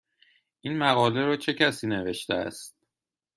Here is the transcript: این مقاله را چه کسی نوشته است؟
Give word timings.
این 0.61 0.77
مقاله 0.77 1.25
را 1.25 1.37
چه 1.37 1.53
کسی 1.53 1.87
نوشته 1.87 2.33
است؟ 2.33 2.75